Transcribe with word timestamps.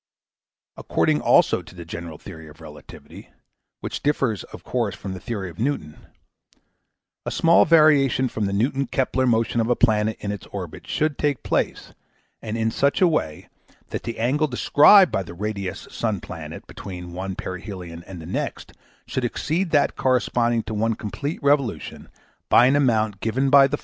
According 0.77 1.21
also 1.21 1.61
to 1.61 1.75
the 1.75 1.85
general 1.85 2.17
theory 2.17 2.47
of 2.47 2.59
relativity, 2.59 3.29
which 3.81 4.01
differs 4.01 4.43
of 4.45 4.63
course 4.63 4.95
from 4.95 5.13
the 5.13 5.19
theory 5.19 5.47
of 5.47 5.59
Newton, 5.59 6.07
a 7.23 7.29
small 7.29 7.65
variation 7.65 8.27
from 8.27 8.47
the 8.47 8.53
Newton 8.53 8.87
Kepler 8.87 9.27
motion 9.27 9.61
of 9.61 9.69
a 9.69 9.75
planet 9.75 10.17
in 10.19 10.31
its 10.31 10.47
orbit 10.47 10.87
should 10.87 11.19
take 11.19 11.43
place, 11.43 11.93
and 12.41 12.57
in 12.57 12.71
such 12.71 12.99
away, 12.99 13.47
that 13.91 14.01
the 14.01 14.17
angle 14.17 14.47
described 14.47 15.11
by 15.11 15.21
the 15.21 15.35
radius 15.35 15.87
sun 15.91 16.19
planet 16.19 16.65
between 16.65 17.13
one 17.13 17.35
perhelion 17.35 18.03
and 18.07 18.19
the 18.19 18.25
next 18.25 18.73
should 19.05 19.23
exceed 19.23 19.69
that 19.69 19.95
corresponding 19.95 20.63
to 20.63 20.73
one 20.73 20.95
complete 20.95 21.37
revolution 21.43 22.09
by 22.49 22.65
an 22.65 22.75
amount 22.75 23.19
given 23.19 23.51
by 23.51 23.67
eq. 23.67 23.79